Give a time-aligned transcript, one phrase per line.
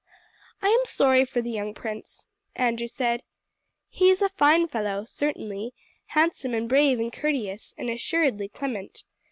[0.63, 3.21] "I am sorry for the young prince," Andrew said.
[3.87, 5.75] "He is a fine fellow, certainly
[6.07, 9.03] handsome and brave and courteous, and assuredly clement.